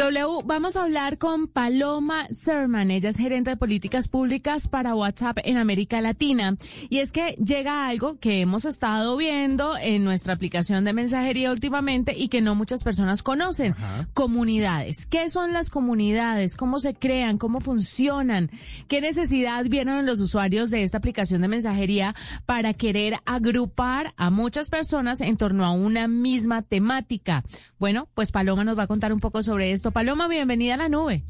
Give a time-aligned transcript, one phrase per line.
[0.00, 2.90] W, vamos a hablar con Paloma Serman.
[2.90, 6.56] Ella es gerente de políticas públicas para WhatsApp en América Latina.
[6.88, 12.16] Y es que llega algo que hemos estado viendo en nuestra aplicación de mensajería últimamente
[12.16, 13.76] y que no muchas personas conocen.
[14.14, 15.04] Comunidades.
[15.04, 16.56] ¿Qué son las comunidades?
[16.56, 17.36] ¿Cómo se crean?
[17.36, 18.50] ¿Cómo funcionan?
[18.88, 22.14] ¿Qué necesidad vieron los usuarios de esta aplicación de mensajería
[22.46, 27.44] para querer agrupar a muchas personas en torno a una misma temática?
[27.78, 29.89] Bueno, pues Paloma nos va a contar un poco sobre esto.
[29.92, 31.22] Paloma, bienvenida a la nube.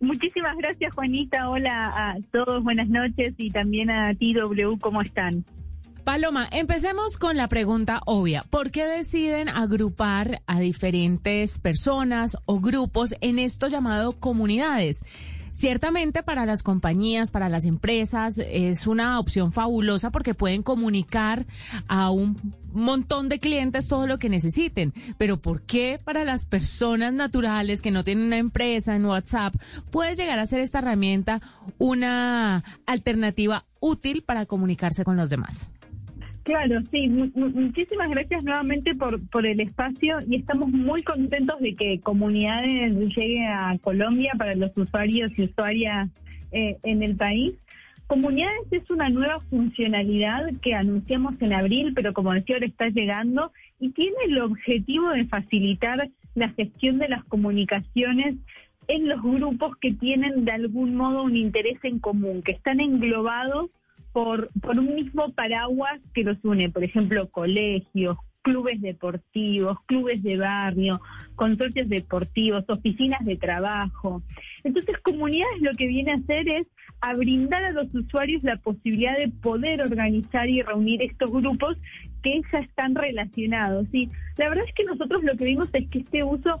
[0.00, 1.48] Muchísimas gracias, Juanita.
[1.48, 5.44] Hola a todos, buenas noches y también a ti, W, ¿cómo están?
[6.04, 8.44] Paloma, empecemos con la pregunta obvia.
[8.50, 15.02] ¿Por qué deciden agrupar a diferentes personas o grupos en esto llamado comunidades?
[15.50, 21.46] Ciertamente para las compañías, para las empresas, es una opción fabulosa porque pueden comunicar
[21.88, 22.36] a un
[22.82, 24.92] montón de clientes todo lo que necesiten.
[25.18, 29.54] Pero ¿por qué para las personas naturales que no tienen una empresa en WhatsApp
[29.90, 31.40] puede llegar a ser esta herramienta
[31.78, 35.72] una alternativa útil para comunicarse con los demás?
[36.44, 42.00] Claro, sí, muchísimas gracias nuevamente por, por el espacio y estamos muy contentos de que
[42.00, 46.10] Comunidades llegue a Colombia para los usuarios y usuarias
[46.52, 47.54] eh, en el país.
[48.06, 53.50] Comunidades es una nueva funcionalidad que anunciamos en abril, pero como decía, ahora está llegando
[53.80, 58.36] y tiene el objetivo de facilitar la gestión de las comunicaciones
[58.88, 63.70] en los grupos que tienen de algún modo un interés en común, que están englobados
[64.12, 70.36] por, por un mismo paraguas que los une, por ejemplo, colegios, clubes deportivos, clubes de
[70.36, 71.00] barrio,
[71.34, 74.22] consorcios deportivos, oficinas de trabajo.
[74.62, 76.66] Entonces, comunidades lo que viene a hacer es
[77.00, 81.78] a brindar a los usuarios la posibilidad de poder organizar y reunir estos grupos
[82.22, 83.86] que ya están relacionados.
[83.92, 86.60] Y la verdad es que nosotros lo que vimos es que este uso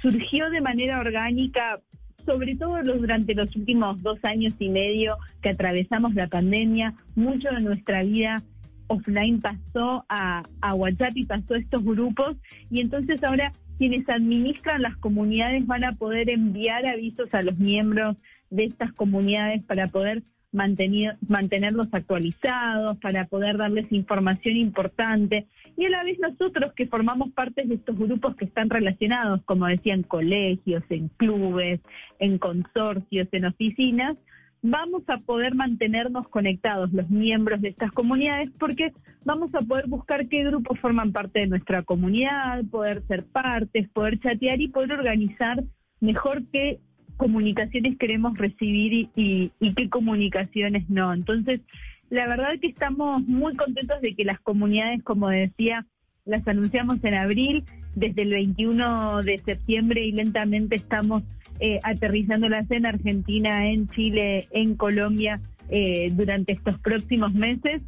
[0.00, 1.80] surgió de manera orgánica
[2.24, 7.62] sobre todo durante los últimos dos años y medio que atravesamos la pandemia, mucho de
[7.62, 8.42] nuestra vida
[8.90, 12.36] offline pasó a, a WhatsApp y pasó a estos grupos
[12.70, 18.16] y entonces ahora quienes administran las comunidades van a poder enviar avisos a los miembros
[18.50, 25.46] de estas comunidades para poder mantener, mantenerlos actualizados, para poder darles información importante.
[25.76, 29.66] Y a la vez nosotros que formamos parte de estos grupos que están relacionados, como
[29.66, 31.80] decían, colegios, en clubes,
[32.18, 34.16] en consorcios, en oficinas,
[34.62, 38.92] vamos a poder mantenernos conectados los miembros de estas comunidades porque
[39.24, 44.18] vamos a poder buscar qué grupos forman parte de nuestra comunidad, poder ser partes, poder
[44.20, 45.62] chatear y poder organizar
[46.00, 46.80] mejor qué
[47.16, 51.12] comunicaciones queremos recibir y, qué comunicaciones no.
[51.12, 51.60] Entonces,
[52.08, 55.86] la verdad que estamos muy contentos de que las comunidades, como decía,
[56.24, 61.22] las anunciamos en abril, desde el 21 de septiembre y lentamente estamos
[61.60, 67.82] eh, aterrizándolas en Argentina, en Chile, en Colombia eh, durante estos próximos meses.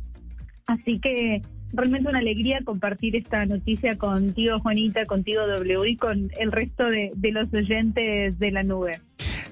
[0.66, 6.52] Así que realmente una alegría compartir esta noticia contigo, Juanita, contigo, W, y con el
[6.52, 9.00] resto de, de los oyentes de la nube.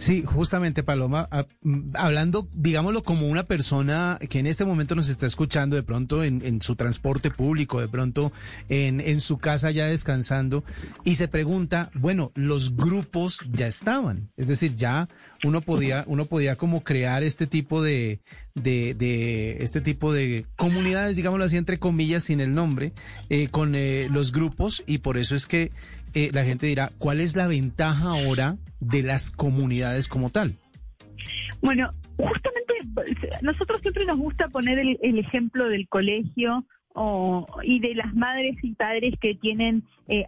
[0.00, 5.10] Sí, justamente Paloma, ah, mm, hablando, digámoslo, como una persona que en este momento nos
[5.10, 8.32] está escuchando, de pronto en, su transporte público, de pronto
[8.70, 10.64] en, en su casa ya descansando,
[11.04, 15.06] y se pregunta, bueno, los grupos ya estaban, es decir, ya
[15.44, 18.20] uno podía, uno podía como crear este tipo de,
[18.54, 22.92] de, de este tipo de comunidades, digámoslo así, entre comillas, sin el nombre,
[23.28, 25.72] eh, con eh, los grupos, y por eso es que
[26.14, 30.56] eh, la gente dirá, ¿cuál es la ventaja ahora de las comunidades como tal?
[31.62, 32.74] Bueno, justamente
[33.42, 36.64] nosotros siempre nos gusta poner el, ejemplo del colegio
[37.62, 40.26] y de las madres y padres que tienen eh,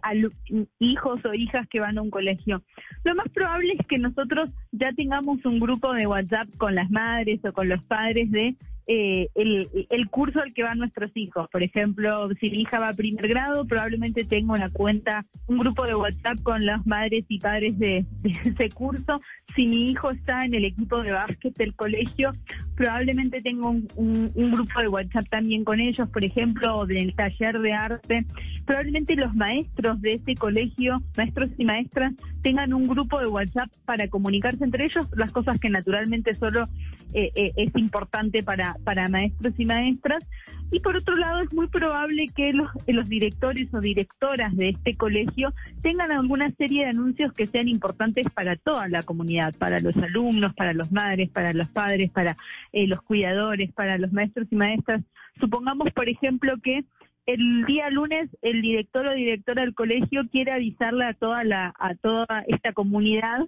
[0.79, 2.63] hijos o hijas que van a un colegio.
[3.03, 7.43] Lo más probable es que nosotros ya tengamos un grupo de WhatsApp con las madres
[7.43, 11.49] o con los padres de eh, el, curso al que van nuestros hijos.
[11.49, 15.85] Por ejemplo, si mi hija va a primer grado, probablemente tengo una cuenta, un grupo
[15.85, 18.05] de WhatsApp con las madres y padres de,
[18.45, 19.21] ese curso.
[19.55, 22.31] Si mi hijo está en el equipo de básquet del colegio,
[22.75, 28.25] probablemente tengo un, grupo de WhatsApp también con ellos, por ejemplo, del taller de arte.
[28.65, 34.07] Probablemente los maestros de ese colegio, maestros y maestras, tengan un grupo de WhatsApp para
[34.09, 36.67] comunicarse entre ellos, las cosas que naturalmente solo
[37.13, 40.23] eh, eh, es importante para, para maestros y maestras.
[40.71, 44.97] Y por otro lado, es muy probable que los, los directores o directoras de este
[44.97, 45.53] colegio
[45.83, 50.53] tengan alguna serie de anuncios que sean importantes para toda la comunidad, para los alumnos,
[50.55, 52.37] para los madres, para los padres, para
[52.71, 55.03] eh, los cuidadores, para los maestros y maestras.
[55.39, 56.83] Supongamos, por ejemplo, que
[57.25, 61.95] el día lunes el director o directora del colegio quiere avisarle a toda la a
[61.95, 63.47] toda esta comunidad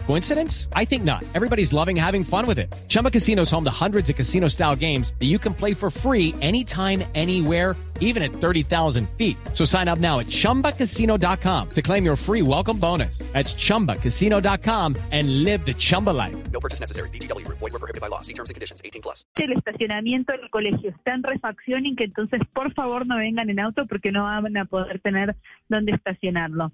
[0.11, 0.67] Coincidence?
[0.75, 1.23] I think not.
[1.33, 2.67] Everybody's loving having fun with it.
[2.89, 6.35] Chumba Casino is home to hundreds of casino-style games that you can play for free
[6.41, 9.37] anytime anywhere even at 30,000 feet.
[9.53, 13.19] So sign up now at ChumbaCasino.com to claim your free welcome bonus.
[13.31, 16.35] That's ChumbaCasino.com and live the Chumba life.
[16.51, 17.09] No purchase necessary.
[17.09, 17.47] BGW.
[17.47, 18.19] Void were prohibited by law.
[18.19, 18.81] See terms and conditions.
[18.83, 19.23] 18 plus.
[19.35, 23.59] El estacionamiento del colegio está en refacción y que entonces por favor no vengan en
[23.61, 25.37] auto porque no van a poder tener
[25.69, 26.73] dónde estacionarlo.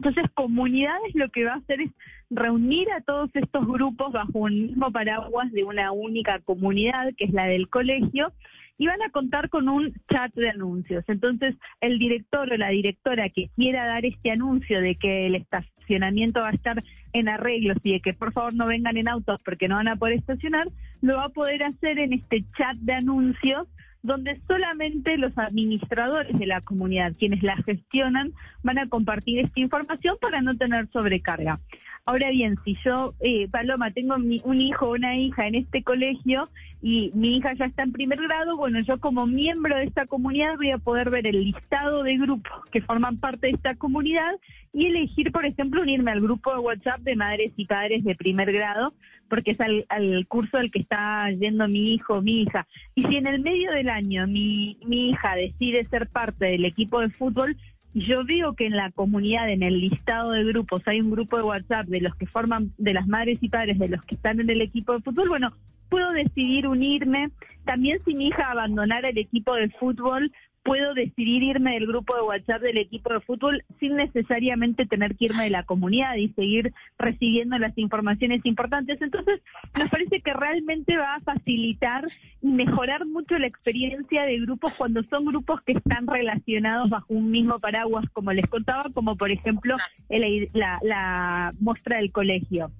[0.00, 1.90] Entonces, comunidades lo que va a hacer es
[2.30, 7.32] reunir a todos estos grupos bajo un mismo paraguas de una única comunidad, que es
[7.34, 8.32] la del colegio,
[8.78, 11.04] y van a contar con un chat de anuncios.
[11.06, 16.40] Entonces, el director o la directora que quiera dar este anuncio de que el estacionamiento
[16.40, 16.82] va a estar
[17.12, 19.96] en arreglos y de que por favor no vengan en autos porque no van a
[19.96, 20.66] poder estacionar,
[21.02, 23.68] lo va a poder hacer en este chat de anuncios
[24.02, 28.32] donde solamente los administradores de la comunidad, quienes la gestionan,
[28.62, 31.60] van a compartir esta información para no tener sobrecarga.
[32.06, 36.48] Ahora bien, si yo, eh, Paloma, tengo un hijo o una hija en este colegio
[36.82, 40.56] y mi hija ya está en primer grado, bueno, yo como miembro de esta comunidad
[40.56, 44.32] voy a poder ver el listado de grupos que forman parte de esta comunidad
[44.72, 48.50] y elegir, por ejemplo, unirme al grupo de WhatsApp de madres y padres de primer
[48.52, 48.94] grado,
[49.28, 52.66] porque es al, al curso al que está yendo mi hijo o mi hija.
[52.94, 57.00] Y si en el medio del año mi, mi hija decide ser parte del equipo
[57.00, 57.56] de fútbol,
[57.94, 61.42] yo veo que en la comunidad, en el listado de grupos, hay un grupo de
[61.42, 64.50] WhatsApp de los que forman, de las madres y padres de los que están en
[64.50, 65.52] el equipo de fútbol, bueno,
[65.90, 67.30] puedo decidir unirme.
[67.64, 70.32] También si mi hija abandonara el equipo de fútbol,
[70.62, 75.26] puedo decidir irme del grupo de WhatsApp del equipo de fútbol sin necesariamente tener que
[75.26, 79.00] irme de la comunidad y seguir recibiendo las informaciones importantes.
[79.00, 79.40] Entonces,
[79.78, 82.04] me parece que realmente va a facilitar
[82.42, 87.30] y mejorar mucho la experiencia de grupos cuando son grupos que están relacionados bajo un
[87.30, 89.76] mismo paraguas, como les contaba, como por ejemplo
[90.08, 92.70] la, la muestra del colegio.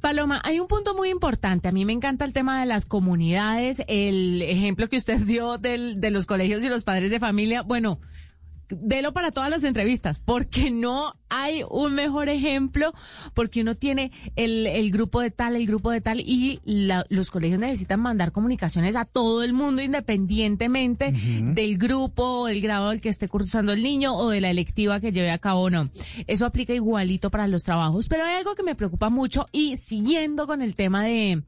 [0.00, 1.68] Paloma, hay un punto muy importante.
[1.68, 6.00] A mí me encanta el tema de las comunidades, el ejemplo que usted dio del,
[6.00, 7.62] de los colegios y los padres de familia.
[7.62, 8.00] Bueno,
[8.70, 12.92] delo para todas las entrevistas, porque no hay un mejor ejemplo,
[13.34, 17.60] porque uno tiene el, el grupo de tal, el grupo de tal, y los colegios
[17.60, 23.28] necesitan mandar comunicaciones a todo el mundo independientemente del grupo, del grado del que esté
[23.28, 25.90] cursando el niño o de la electiva que lleve a cabo o no.
[26.26, 30.46] Eso aplica igualito para los trabajos, pero hay algo que me preocupa mucho y siguiendo
[30.46, 31.42] con el tema de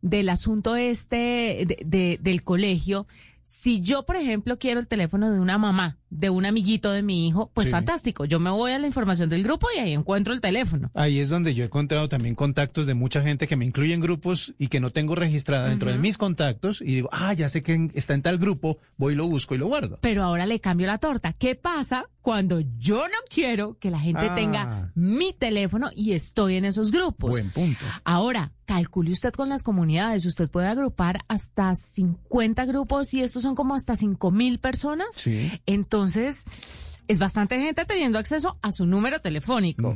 [0.00, 3.06] del asunto este de, del colegio,
[3.44, 7.28] si yo, por ejemplo, quiero el teléfono de una mamá, de un amiguito de mi
[7.28, 8.24] hijo, pues fantástico.
[8.24, 10.90] Yo me voy a la información del grupo y ahí encuentro el teléfono.
[10.94, 14.00] Ahí es donde yo he encontrado también contactos de mucha gente que me incluye en
[14.00, 17.62] grupos y que no tengo registrada dentro de mis contactos y digo, ah, ya sé
[17.62, 19.98] que está en tal grupo, voy, lo busco y lo guardo.
[20.00, 21.32] Pero ahora le cambio la torta.
[21.32, 24.34] ¿Qué pasa cuando yo no quiero que la gente ah.
[24.34, 27.30] tenga mi teléfono y estoy en esos grupos?
[27.30, 27.84] Buen punto.
[28.04, 30.26] Ahora, calcule usted con las comunidades.
[30.26, 35.08] Usted puede agrupar hasta 50 grupos y estos son como hasta 5 mil personas.
[35.12, 35.50] Sí.
[35.64, 39.94] Entonces, es bastante gente teniendo acceso a su número telefónico.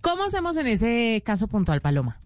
[0.00, 2.20] ¿Cómo hacemos en ese caso puntual, Paloma?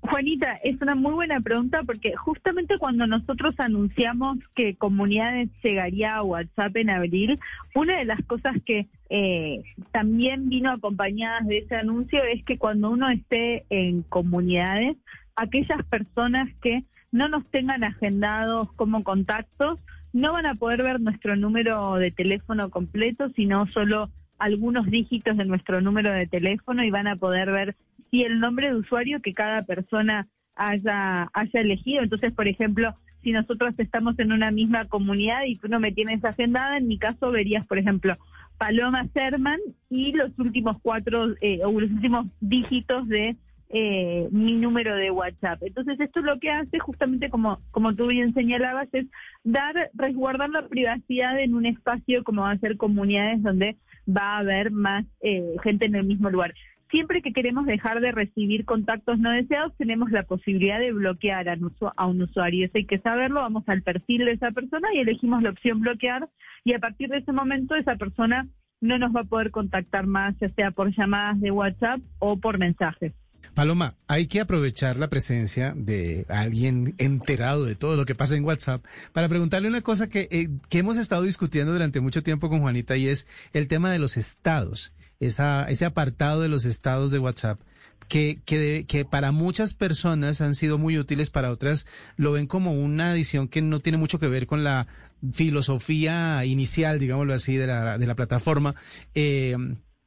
[0.00, 6.22] Juanita, es una muy buena pregunta porque justamente cuando nosotros anunciamos que Comunidades llegaría a
[6.22, 7.38] WhatsApp en abril,
[7.74, 12.90] una de las cosas que eh, también vino acompañadas de ese anuncio es que cuando
[12.90, 14.96] uno esté en comunidades,
[15.36, 19.78] aquellas personas que no nos tengan agendados como contactos
[20.18, 25.44] no van a poder ver nuestro número de teléfono completo, sino solo algunos dígitos de
[25.44, 27.76] nuestro número de teléfono y van a poder ver
[28.10, 32.02] si el nombre de usuario que cada persona haya, haya elegido.
[32.02, 36.24] Entonces, por ejemplo, si nosotros estamos en una misma comunidad y tú no me tienes
[36.24, 38.16] agendada, en mi caso verías, por ejemplo,
[38.58, 43.36] Paloma Serman y los últimos cuatro eh, o los últimos dígitos de
[43.70, 45.62] eh, mi número de WhatsApp.
[45.62, 49.06] Entonces esto lo que hace justamente como, como tú bien señalabas es
[49.44, 53.76] dar, resguardar la privacidad en un espacio como va a ser comunidades donde
[54.08, 56.54] va a haber más eh, gente en el mismo lugar.
[56.90, 62.06] Siempre que queremos dejar de recibir contactos no deseados, tenemos la posibilidad de bloquear a,
[62.06, 62.64] un usuario.
[62.64, 66.30] Eso hay que saberlo, vamos al perfil de esa persona y elegimos la opción bloquear
[66.64, 68.48] y a partir de ese momento esa persona
[68.80, 72.58] no nos va a poder contactar más, ya sea por llamadas de WhatsApp o por
[72.58, 73.12] mensajes.
[73.54, 78.44] Paloma, hay que aprovechar la presencia de alguien enterado de todo lo que pasa en
[78.44, 82.60] WhatsApp para preguntarle una cosa que, eh, que hemos estado discutiendo durante mucho tiempo con
[82.60, 87.18] Juanita y es el tema de los estados, esa, ese apartado de los estados de
[87.18, 87.60] WhatsApp.
[88.08, 91.86] Que, que, que para muchas personas han sido muy útiles, para otras
[92.16, 94.86] lo ven como una adición que no tiene mucho que ver con la
[95.32, 98.76] filosofía inicial, digámoslo así, de la, de la plataforma.
[99.14, 99.56] Eh,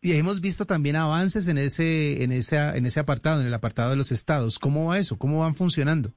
[0.02, 3.92] y hemos visto también avances en ese, en ese, en ese apartado, en el apartado
[3.92, 4.58] de los estados.
[4.58, 5.18] ¿Cómo va eso?
[5.18, 6.12] ¿Cómo van funcionando?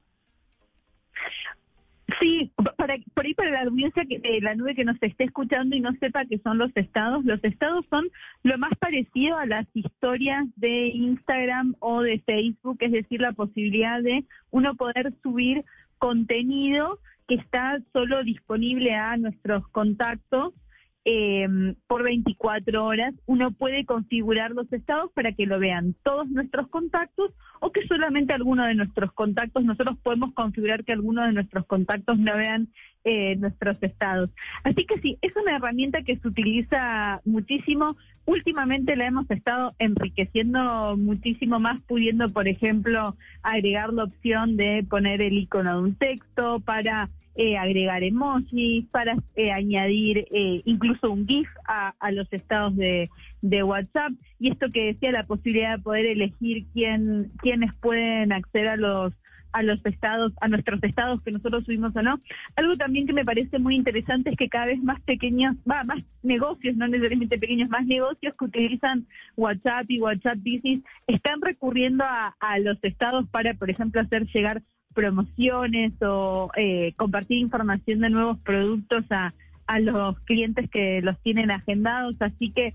[2.19, 5.81] Sí, para, por ahí para la audiencia de la nube que nos esté escuchando y
[5.81, 8.05] no sepa qué son los estados, los estados son
[8.43, 14.01] lo más parecido a las historias de Instagram o de Facebook, es decir, la posibilidad
[14.01, 15.63] de uno poder subir
[15.97, 20.53] contenido que está solo disponible a nuestros contactos
[21.07, 21.47] eh,
[21.87, 27.31] por 24 horas, uno puede configurar los estados para que lo vean todos nuestros contactos
[27.61, 32.17] o que solamente algunos de nuestros contactos, nosotros podemos configurar que algunos de nuestros contactos
[32.17, 32.69] no vean
[33.03, 34.31] eh, nuestros estados.
[34.63, 37.95] Así que sí, es una herramienta que se utiliza muchísimo.
[38.25, 45.21] Últimamente la hemos estado enriqueciendo muchísimo más, pudiendo, por ejemplo, agregar la opción de poner
[45.21, 51.27] el icono de un texto para eh, agregar emojis, para eh, añadir eh, incluso un
[51.27, 53.09] GIF a, los estados de,
[53.41, 54.13] WhatsApp.
[54.39, 59.13] Y esto que decía, la posibilidad de poder elegir quién, quiénes pueden acceder a los
[59.51, 62.19] a los estados, a nuestros estados que nosotros subimos o no.
[62.57, 66.03] Algo también que me parece muy interesante es que cada vez más pequeños, va, más
[66.23, 72.35] negocios, no necesariamente pequeños, más negocios que utilizan WhatsApp y WhatsApp Business están recurriendo a,
[72.37, 74.61] a los estados para, por ejemplo, hacer llegar
[74.95, 79.33] promociones o eh, compartir información de nuevos productos a,
[79.67, 82.15] a los clientes que los tienen agendados.
[82.19, 82.73] Así que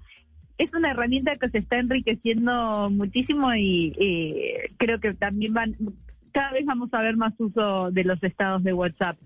[0.59, 3.93] es una herramienta que se está enriqueciendo muchísimo y
[4.77, 5.75] creo que también van,
[6.33, 9.17] cada vez vamos a ver más uso de los estados de WhatsApp.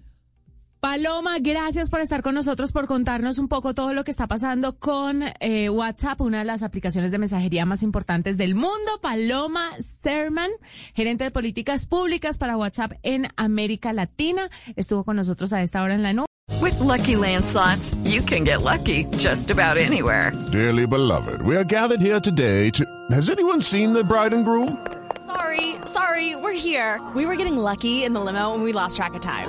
[0.84, 4.78] Paloma, gracias por estar con nosotros, por contarnos un poco todo lo que está pasando
[4.78, 9.00] con eh, WhatsApp, una de las aplicaciones de mensajería más importantes del mundo.
[9.00, 10.50] Paloma Serman,
[10.94, 15.94] gerente de políticas públicas para WhatsApp en América Latina, estuvo con nosotros a esta hora
[15.94, 16.26] en la nube.
[16.60, 20.32] With lucky landslots, you can get lucky just about anywhere.
[20.52, 22.84] Dearly beloved, we are gathered here today to.
[23.10, 24.76] Has anyone seen the bride and groom?
[25.24, 27.00] Sorry, sorry, we're here.
[27.14, 29.48] We were getting lucky in the limo and we lost track of time.